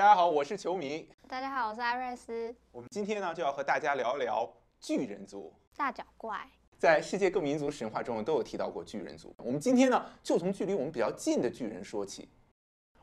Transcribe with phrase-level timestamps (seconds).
[0.00, 1.06] 大家好，我是球迷。
[1.28, 2.54] 大家好，我是艾瑞斯。
[2.72, 5.52] 我们今天呢就要和大家聊一聊巨人族。
[5.76, 9.34] 大脚怪，在世界各民族神话中都有提到过巨人族。
[9.36, 12.30] 我们今天呢就从距离我们比较近的巨人说起。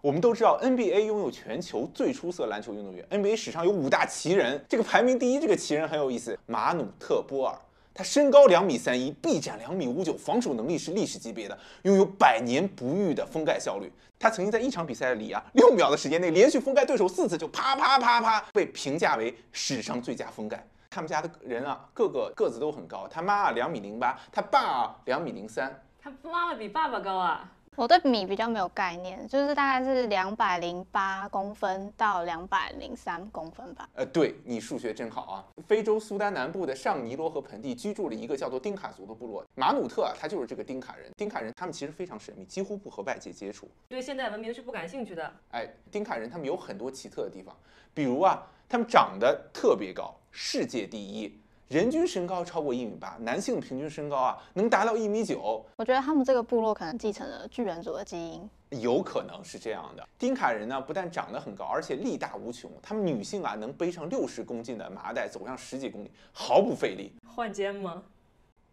[0.02, 7.56] 我们都知道 NBA 拥有全球最出色篮球运动员，NBA 史上有五大奇人，这个排名第一这个奇人很有意思，马努特波尔。
[7.98, 13.92] 他身高两米三一，臂展两米五九，防守能力是历史级别的，拥有百年不遇的封盖效率。
[14.20, 20.64] 他曾经在一场比赛里啊，六秒的时间内连续封盖对手四次，就啪啪啪啪，被评价为史上最佳封盖。
[20.92, 25.82] 他们家的人啊，个个个子都很高，他妈啊两米零八，他爸啊两米零三。
[26.00, 27.52] 他妈妈比爸爸高啊！
[27.78, 33.88] 我对米比较没有概念，就是大概是两百零八公分到两百零三公分吧。
[33.94, 35.46] 呃，对你数学真好啊！
[35.68, 41.12] 非洲苏丹南部的上尼罗河盆地居住了一个叫做丁卡族的部落，马努特啊，他就是这个丁卡人。
[41.16, 45.32] 丁卡人他们其实非常神秘，几乎不和外界接触，对现代文明是不感兴趣的。
[45.52, 47.56] 哎，丁卡人他们有很多奇特的地方，
[47.94, 51.40] 比如啊，他们长得特别高，世界第一。
[51.70, 55.66] 人均身高超过一米八，男性平均身高啊能达到一米九。
[55.76, 58.50] 我觉得他们这个部落可能继承了巨人族的基因，
[58.82, 60.08] 有可能是这样的。
[60.18, 62.72] 丁卡人呢，不但长得很高，而且力大无穷。
[62.82, 67.12] 他们女性啊，能背上六十公斤的麻袋走上十几公里，毫不费力。
[67.26, 68.02] 换肩吗？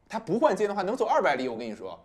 [0.09, 1.49] 他不换肩的话，能走二百里。
[1.49, 1.99] 我跟你说，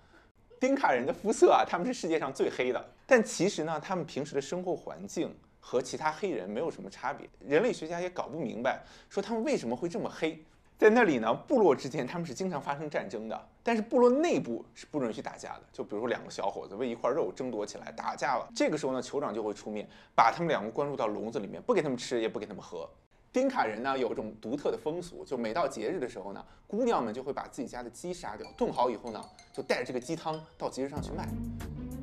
[0.59, 2.83] 丁卡人的肤色啊，他们是世界上最黑的。
[3.05, 7.29] 但其实呢，他们平时的生活环境和其他黑人没有什么差别。
[7.45, 10.43] 人类学家也搞不明白，说他们为什么会这么黑。
[10.79, 15.61] 在那里呢，部落之间他们是经常发生战争的，但是部落内部是不允许打架的。
[15.73, 19.85] 就比如说两个小伙子为一块肉争夺起来，打架了，这个时候呢，酋长就会出面，
[20.15, 22.89] 把他们两个关入到笼子里面，不给他们吃，也不给他们喝。
[23.33, 31.27] 丁卡人呢有一种独特的风俗，就每到节日的时候呢，姑娘们就会把自己家的鸡杀掉，炖好以后呢，就带着这个鸡汤到集市上去卖。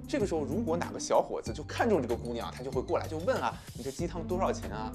[0.07, 4.93] 这个时候，如果哪个小伙子就看中这个姑娘，他就会过来就问啊，你这鸡汤多少钱啊？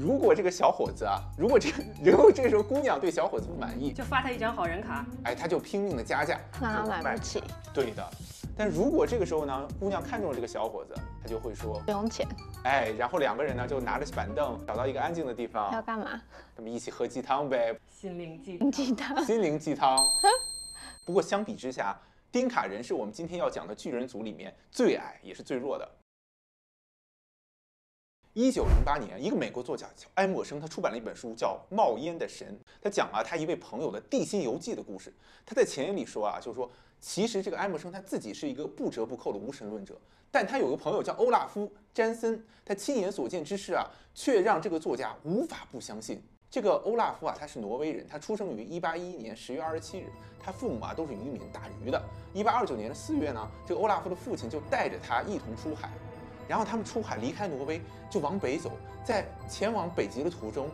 [0.00, 7.42] 如果这个小伙子啊，如果这个，如果这时候姑娘对小伙子不满意，就发他一张好人卡，哎，他就拼命的加价，那他买不起。
[7.74, 8.02] 对的，
[8.56, 12.26] 但如果这个时候呢，姑娘看中了这个小伙子，他就会说不用钱，
[12.64, 16.18] 哎，然后两个人呢就拿着板凳找到一个安静的地方，要干嘛？
[16.56, 19.98] 他们一起喝鸡汤呗，心灵鸡鸡汤，心灵鸡汤。
[21.04, 21.94] 不过相比之下，
[22.32, 25.86] 丁卡人是我们今天要讲的巨人族里面最矮也是最弱的。
[28.34, 32.46] 一九零八年，一个美国作家叫埃默生，他出版了一本书叫《冒烟的神》，
[32.80, 35.12] 他讲了他一位朋友的地心游记的故事。
[35.44, 36.70] 他在前言里说啊，就是说，
[37.00, 46.22] 其实这个埃默生他自己是一个不折不扣的无神论者，但他有个朋友叫欧拉夫·詹森，他亲眼所见之事啊，却让这个作家无法不相信。
[46.48, 50.06] 这个欧拉夫啊，他是挪威人，他出生于一八一一年十月二十七日，
[50.38, 52.00] 他父母啊都是渔民打鱼的。
[52.32, 55.90] 一八二九年的四月呢，这个欧拉夫的父亲就带着他一同出海。
[56.50, 57.80] 然后他们出海离开挪威，
[58.10, 58.72] 就往北走，
[59.04, 60.68] 在前往北极的途中，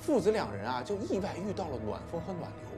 [0.00, 2.70] 父子两人啊就意外遇到了暖风和暖流，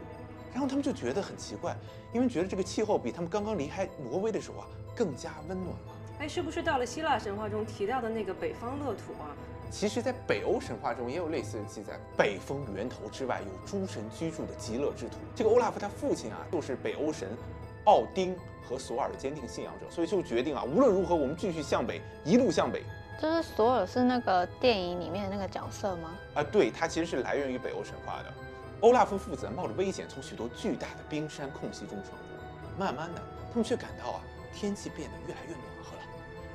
[0.50, 1.76] 然后他们就觉得很奇怪，
[2.10, 4.66] 因为觉得这个气候比他们刚刚离开挪威的时候啊
[4.96, 5.94] 更加温暖了。
[6.20, 9.36] 哎，是不是到了希腊神话中提到的那个北方乐土啊？
[9.70, 15.16] 其实，在北欧神话中也有类似的记载，北风源头之外有诸神居住的极乐之土。
[15.36, 17.28] 这个欧拉夫他父亲啊就是北欧神。
[17.84, 22.82] 奥丁和索尔的坚定信仰者，所以就决定啊，无论如何，我们继续向北，一路向北。
[23.20, 26.14] 就是索尔是那个电影里面的那个角色吗？
[26.34, 28.32] 啊，对，他其实是来源于北欧神话的。
[28.80, 34.20] 欧拉夫父子冒着危险从许多巨大的冰山空隙中穿过，慢慢的，他们却感到啊，
[34.54, 36.02] 天气变得越来越暖和了，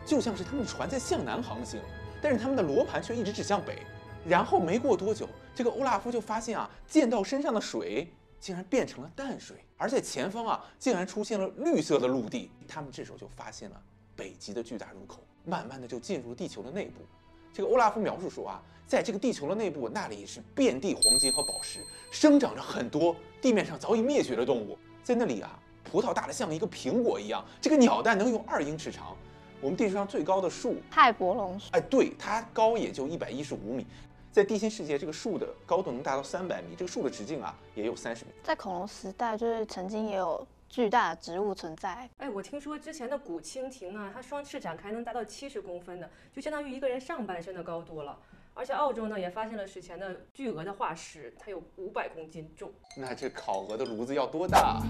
[0.05, 1.81] 就像是他们的船在向南航行，
[2.21, 3.79] 但是他们的罗盘却一直指向北。
[4.25, 8.07] 然后没过多久，这个欧拉夫就发现啊，溅到身上的水。
[8.43, 12.51] 竟然变成了淡水，而在前方啊，竟然出现了绿色的陆地。
[12.67, 13.81] 他们这时候就发现了
[14.17, 17.05] 北极的巨大入口，慢慢的就进入地球的内部。
[17.53, 21.79] 这个欧拉夫描述说啊，在这个地球的内部，那里是遍地黄金和宝石，
[22.11, 24.77] 生长着很多地面上早已灭绝的动物。
[25.05, 29.15] 在那里啊，葡萄大的像一个苹果一样，这个鸟蛋能有二英尺长。
[29.61, 33.87] 我们地球上最高的树泰伯龙树，哎，对，它高也就一百一十五米。
[34.33, 38.31] 在地心世界，这个树的高度能达到三百米，这个树的直径啊也有三十米。
[38.41, 42.09] 在恐龙时代，就是曾经也有巨大的植物存在。
[42.17, 48.17] 哎，我听说之前的古蜻蜓啊，它双翅展开能达到七十公分的，就相当于一个人上半身的高度了。
[48.55, 52.71] 而且澳洲呢也发现了史前的巨鹅的化石，它有五百公斤重。
[52.97, 54.81] 那这烤鹅的炉子要多大？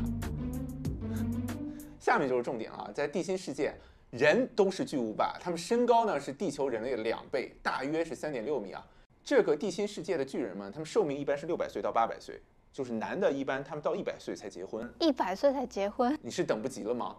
[2.00, 3.74] 下面就是重点啊，在地心世界，
[4.10, 8.82] 人都是巨无霸，他们身高呢是地球人类的两倍，大约是三点六米啊。
[9.24, 12.42] 这个地心世界的巨人们，他们寿命一般是六百岁到八百岁，
[12.74, 14.92] 就是男的，一般他们到一百岁才结婚。
[15.00, 16.18] 一百岁才结婚？
[16.22, 17.16] 你是等不及了吗？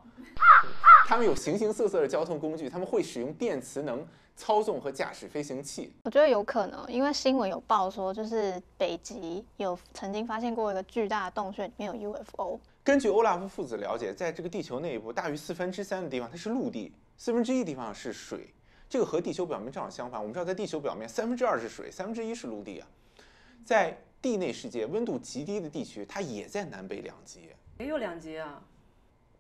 [1.07, 4.07] 他们有形形色色的交通工具，他们会使用电磁能
[4.37, 5.95] 操纵和驾驶飞行器。
[6.03, 12.61] 我觉得有可能，因为新闻有报说，就是北极有曾经发现过一个巨大的洞穴，里面有 UFO。
[12.83, 18.54] 根据欧拉夫父子了解，在这个地球内部大于四分之三的地方它是陆地，四分之一地方是水。
[18.89, 20.21] 这个和地球表面正好相反。
[20.21, 22.87] 我们知道，在地球表面三分之二是水，三分之一是陆地啊。
[23.65, 27.49] 在地内世界温度极低的地区，它也在南北两极。
[27.79, 28.63] 也有两极啊。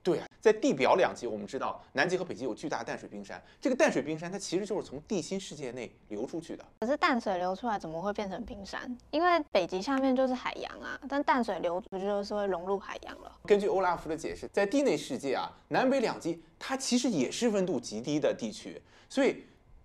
[0.04, 3.42] 对啊，在地表两极，我们知道南极和北极有巨大的淡水冰山。
[3.58, 6.62] 这个淡水冰山它其实就是从地心世界内流出去的。
[6.80, 8.94] 可是淡水流出来怎么会变成冰山？
[9.10, 13.32] 因为北极下面就是海洋啊，但淡水流出就是会融入海洋了。
[13.46, 18.78] 根据欧拉夫的解释，在地内世界啊，南北两极它其实也是温度极低的地区，
[19.08, 19.42] 所以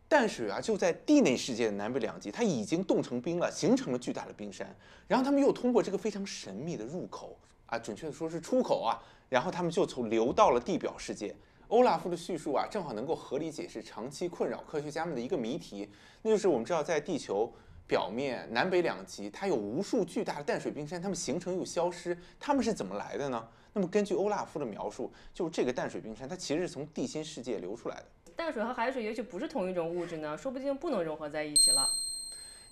[0.10, 4.68] 淡水啊就在地内世界的南北两极，它已经冻成冰了，形成了巨大的冰山。
[5.08, 7.38] 然后他们又通过这个非常神秘的入口
[7.68, 9.00] 啊，准确的说是出口啊。
[9.30, 11.36] 然后他们就从流到了地表世界。
[11.70, 15.88] 欧拉夫的叙述啊，正好能够合理解释长期困扰科学家们的一个谜题，
[16.24, 17.54] 那就是我们知道在地球
[17.86, 23.48] 表面南北两极，它有无数巨大的淡水冰山，它们形成又消失，它们是怎么来的呢？
[23.72, 28.06] 那么根据欧拉夫的描述，就是这个淡水冰山它其实是从地心世界流出来的。
[28.36, 31.88] 淡水和海水也许不是同一种物质呢，说不定不能融合在一起了。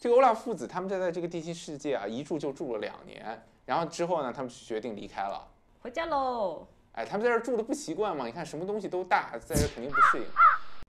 [0.01, 5.48] 这个欧拉父子他们在在这个地心世界啊一住就住了两年，然后之后呢，他们决定离开了。
[5.79, 6.68] 回家喽！
[6.94, 8.25] 哎，他们在这住的不习惯嘛？
[8.25, 10.25] 你看什么东西都大，在这肯定不适应。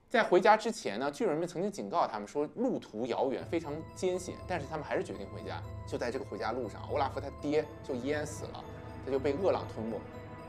[0.09, 5.61] 在回家之前呢，巨人们曾经警告他们说路途遥远，非常艰险，但是他们还是决定回家。
[5.87, 8.63] 就在这个回家路上，欧拉夫他爹就淹死了，
[9.05, 9.99] 他就被恶浪吞没。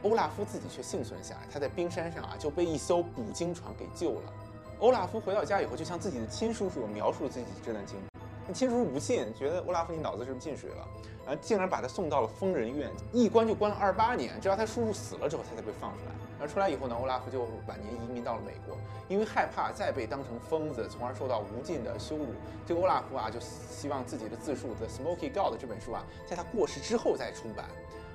[0.02, 4.32] 欧拉夫自己却幸存下来，他在冰山上啊就被一艘捕鲸船给救了。
[4.78, 8.09] 欧拉夫回到家以后，就向自己的亲叔叔描述了自己这段经历。
[8.52, 10.88] 亲叔叔不信，觉得欧拉夫你脑子是不是进水了？
[11.24, 16.12] 然后竟然把他送到了疯人院，一关就关了二八年，直到他叔叔死了之后，他才被放出来。
[16.38, 18.76] 然后出来以后呢，欧拉夫就晚年移民到了美国，
[19.08, 22.26] 因为害怕再被当成疯子，从而受到无尽的羞辱。
[22.66, 27.66] 这个欧拉夫啊，就希望自己的自述《The Smoky God》这本书啊，在他过世之后再出版。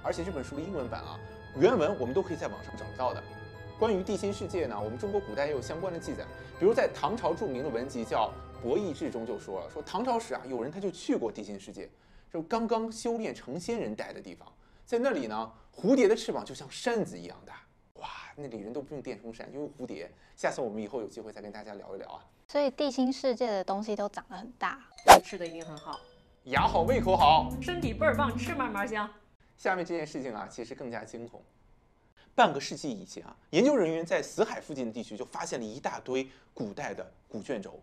[0.01, 1.19] 而且这本书的英文版啊，
[1.55, 3.23] 原文我们都可以在网上找到的。
[3.79, 6.23] 关于地心世界呢，我们中国古代也有相关的记载，
[6.59, 8.31] 比如在唐朝著名的文集叫。
[8.67, 11.87] 《博弈志》中就说了，说唐朝时啊，有人他就去过地心世界，
[12.33, 14.51] 就刚刚修炼成仙人待的地方，
[14.87, 17.61] 在那里呢，蝴蝶的翅膀就像扇子一样大，
[17.95, 20.09] 哇，那里人都不用电风扇，就用蝴蝶。
[20.35, 22.25] 下次我们以后有机会再跟大家聊一聊啊。
[22.47, 24.79] 所以地心世界的东西都长得很大，
[25.23, 25.99] 吃的一定很好，
[26.45, 29.07] 牙好胃口好，身体倍儿棒，吃嘛嘛香。
[29.57, 31.43] 下面这件事情啊，其实更加惊恐。
[32.35, 37.79] 半个世纪以前啊，研究人员在死海附近的地区就发现了一大堆古代的古卷轴。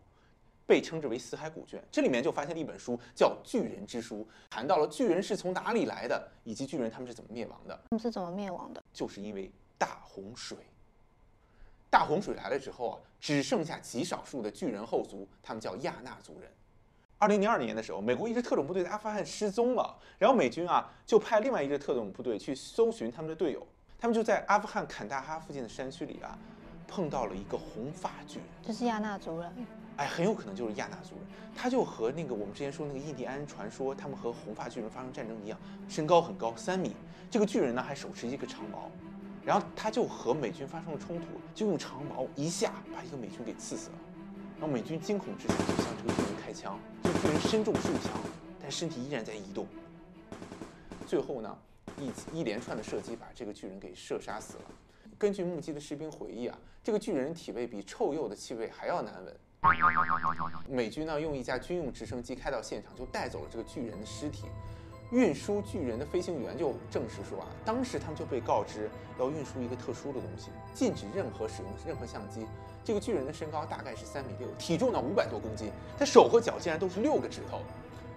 [0.65, 4.19] 被称之为死海古卷，这里面就发现了一本书，叫《巨人之书》，
[4.49, 7.75] 谈到了巨人是从哪里来的，以及巨人他们是怎么灭亡的。
[7.91, 8.83] 他们是怎么灭亡的？
[8.93, 10.57] 就是因为大洪水。
[11.91, 16.51] 大洪水来了之后啊，只剩下极少数的巨人后族，他们叫亚纳族人。
[17.19, 23.67] 二零零二年的时候，美国一支特种部队在阿富汗失踪了，然后美军啊就派另外一支特种部队去搜寻他们的队友，
[24.03, 26.37] 他们就在阿富汗坎大哈附近的山区里啊，
[26.89, 29.49] 碰到了一个红发巨人，这是亚纳族人。
[29.97, 35.57] 哎，很有可能就是亚纳族人，他就和那个我们之前说那个印第安传说，他们和红发巨人发生战争一样，
[35.89, 36.97] 身高很高，三米。
[37.31, 38.91] 这个巨人呢还手持一个长矛，
[39.45, 43.97] 然后他就和美军发生了冲突，就用长矛一下把一个美军给刺死了。
[44.59, 48.21] 然后美军惊恐之下就向这个巨人开枪，这个巨人身中数枪，
[48.61, 49.65] 但身体依然在移动。
[51.07, 51.57] 最后呢，
[51.99, 54.65] 一一连串的射击把这个巨人给射杀死了。
[55.19, 59.37] 根据目击的士兵回忆啊，这个巨人体味比臭鼬的气味还要难闻。
[60.69, 64.47] 美军呢用一架军用直升机开到现场，就带走了这个巨人的尸体。
[65.13, 68.89] 运输巨人的飞行员就证实说啊，当时他们就被告知
[69.21, 72.47] 要运输一个特殊的东西，禁止任何使用任何相机。
[72.83, 77.61] 这个巨人的身高大概是三米六，体重呢五百多公斤，他手和脚竟然都是六个指头。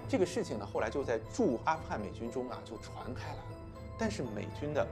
[0.08, 3.44] 这个事情呢后来就在驻阿富汗美军中啊就传开来了，
[3.98, 4.86] 但是美军的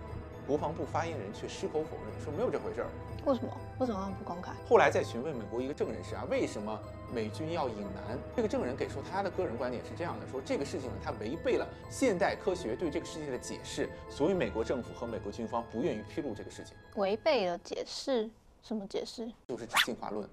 [0.46, 2.90] 国防部发言人却矢口否认，说没有这回事儿。
[3.26, 3.50] 为什么？
[3.80, 4.52] 为什么不公开？
[4.68, 6.78] 后来再询问美国一个证人时啊，为什么
[7.14, 8.20] 美军要隐瞒？
[8.36, 16.76] 这个证人给出他的个人观点是这样的：说这个事情呢，它违背了现代科学对这个世界的解释，所以美国政府和美国军方不愿意披露这个事情。
[16.96, 18.30] 违背了解释？
[18.62, 19.32] 什么解释？
[19.48, 20.28] 就是进化论。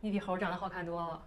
[0.00, 1.22] 你比猴长得好看多了。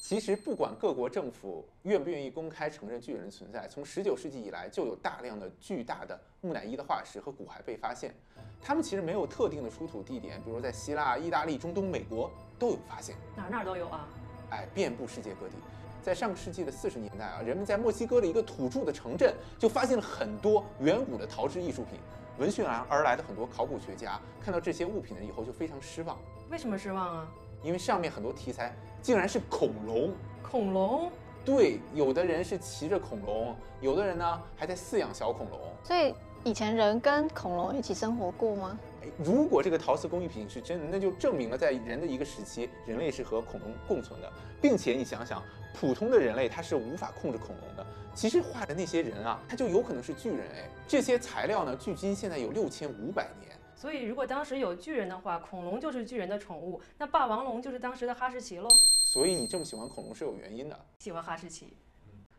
[0.00, 8.14] 其实不管各国政府愿不愿意公开承认巨人的存在，从十九世纪以来就有大量的巨大的木乃伊的化石和骨骸被发现。
[8.60, 14.08] 他们其实没有特定的出土地点，比如在希腊、意大利、中东、美国都有发现，哪哪都有啊！
[14.50, 15.54] 哎，遍布世界各地。
[16.00, 21.98] 在上个世纪的四十年代啊，人们在墨西哥的一个土著的城镇就发现了很多远古的陶制艺术品。
[22.38, 26.16] 闻讯而而来的很多考古学家看到这些物品呢以后就非常失望。
[26.50, 27.28] 为什么失望啊？
[27.64, 30.12] 因为上面很多题材竟然是恐龙。
[30.42, 31.10] 恐龙，
[31.44, 35.60] 对，有的人是骑着恐龙，有的人呢还在饲养小恐龙。
[35.84, 38.78] 所以以前人跟恐龙一起生活过吗？
[39.02, 45.42] 哎，如果这个陶瓷工艺品是真的，那就证明了在人的一个时期，人类是和恐龙共存的，并且你想想，
[45.74, 47.86] 普通的人类他是无法控制恐龙的。
[48.14, 50.68] 其实画的那些人啊，他就有可能是巨人哎。
[50.88, 53.52] 这些材料呢，距今现在有六千五百年。
[53.78, 58.66] 所以如果当时有巨人的话，恐龙就是巨人的宠物，那霸王龙就是当时的哈士奇喽。
[59.04, 60.76] 所以你这么喜欢恐龙是有原因的。
[60.98, 61.76] 喜欢哈士奇。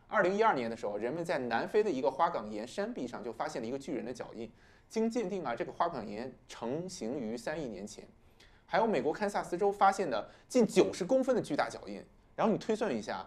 [0.06, 4.52] 二零一二年的时候，人们在南非的一个花岗岩山壁上就发现了一个巨人的脚印。
[4.90, 8.06] 经鉴定啊，这个花岗岩成型于三亿年前。
[8.66, 12.04] 还有美国堪萨斯州发现的近九十公分的巨大脚印。
[12.36, 13.26] 然后你推算一下，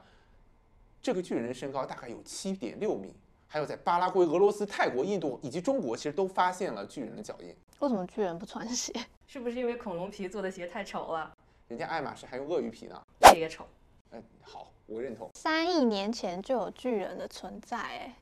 [1.02, 3.16] 这个巨人的身高大概有七点六米。
[3.48, 7.56] 还有在巴拉圭、俄罗斯、泰国、印度以及中国，其实都发现了巨人的脚印。
[7.84, 8.94] 为什么巨人不穿鞋？
[9.28, 11.30] 是不是因为恐龙皮做的鞋太丑了？
[11.68, 13.68] 人家爱马仕还用鳄鱼皮呢，这也丑。
[14.12, 15.30] 嗯，好，我认同。
[15.34, 18.16] 三亿年前就有巨人的存在，哎，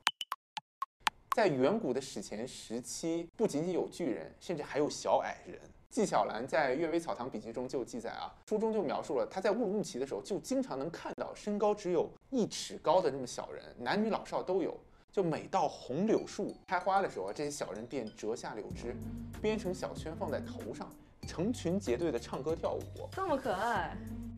[1.35, 5.61] 在远古的史前时期，不仅仅有巨人，甚至还有小矮人。
[5.91, 14.75] 纪晓岚在《阅微草堂笔记》中就记载啊，书中就描述了他在乌鲁木齐的时候，就经常能看到身高只有一尺高的那么小人，男女老少都有。
[15.11, 18.95] 就每到红柳树开花的时候，这些小人便折下柳枝，
[19.41, 20.89] 编成小圈放在头上，
[21.27, 23.97] 成群结队的唱歌跳舞，这么可爱。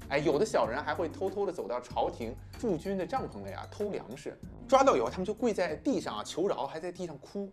[0.09, 4.35] 哎，有的小人还会偷偷的走到朝廷驻军的帐篷里啊偷粮食，
[4.67, 7.51] 抓到以后他们就跪在地上啊求饶，还在地上哭。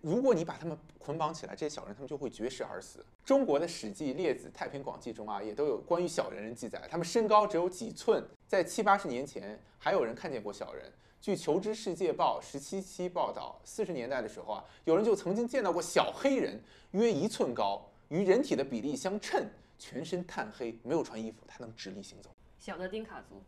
[0.00, 3.04] 如果你把他们捆绑起来，这些小人他们就会绝食而死。
[3.22, 10.90] 中国的《史记·列子·太平广记》中啊也都有关于小人的记载，他们身高只有几寸，在七八十年前还有人看见过小人。
[11.20, 16.58] 据《求知世界报》十七期报道，四十年代的时候啊，有人就曾经见到过小黑人，
[16.92, 19.46] 约一寸高，与人体的比例相称，
[19.78, 22.30] 全身炭黑，没有穿衣服，他能直立行走。
[22.58, 23.42] 小的丁卡族。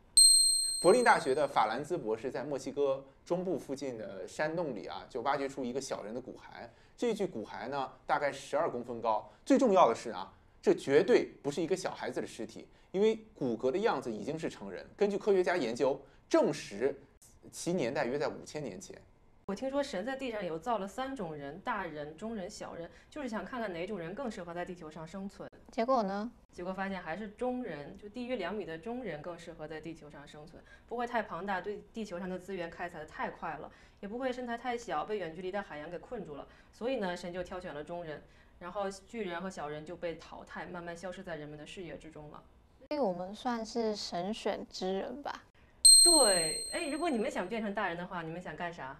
[0.82, 6.68] 柏林大学的法兰兹博士在墨西哥中部附近的山洞里啊，就挖掘出一个小人的骨骸。
[6.94, 9.26] 这具骨骸呢，大概十二公分高。
[9.46, 14.86] 最重要的是啊，这绝对不是一个小孩子的尸体，因为骨骼的样子已经是成人。
[14.94, 15.98] 根据科学家研究
[16.28, 16.94] 证实。
[17.50, 19.00] 其年代约在五千年前。
[19.46, 25.50] 我听说神在地上有造了三种人：大人、中人、小人，就是想看看哪种人更适合在地球上生存。
[25.70, 26.30] 结果呢？
[26.52, 33.70] 结果发现还是中人，就低于两米的中人更适合在地球上生存，不会太庞大，对地球上的资源开采的太快了，
[34.00, 36.46] 也不会身材太小，被远距离的海洋给困住了。
[36.72, 38.22] 所以呢，神就挑选了中人，
[38.60, 42.42] 然后巨人和小人就被淘汰，慢慢消失在人们的视野之中了。
[42.78, 45.42] 所以我们算是神选之人吧。
[46.02, 48.96] 对，哎，如果你们想变成大人的话，你们想干啥？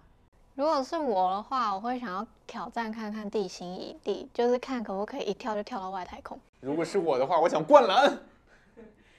[0.55, 6.39] 如果是我的话，我会想要挑战看看地心引力，就是看可不可以一跳就跳到外太空。
[6.61, 8.17] 如果是我的话，我想灌篮，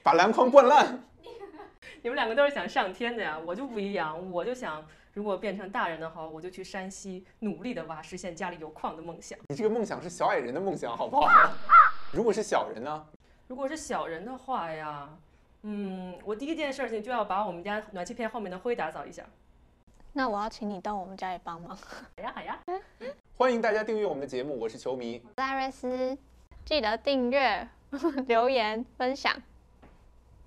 [0.01, 0.99] 把篮筐灌烂。
[2.01, 9.37] 你们两个都是想上天的呀，我就不一样，我就想，如果变成大人的话，我就去山西努力的挖，实现家里有矿的梦想。
[9.49, 11.27] 你这个梦想是小矮人的梦想，好不好？
[12.11, 13.05] 如果是小人呢？
[13.47, 15.07] 如果是小人的话呀。
[15.67, 19.25] 嗯，我第一件事情就要把我们家暖气片后面的灰打扫一下。
[20.13, 21.75] 那我要请你到我们家里帮忙。
[21.75, 22.59] 好呀好呀，
[23.35, 26.15] 欢迎大家订阅我们的节目，我是球迷拉瑞斯，
[26.63, 27.67] 记得订阅、
[28.27, 29.35] 留言、分享、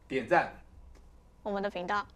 [0.07, 0.53] 点赞
[1.43, 2.07] 我们的频道。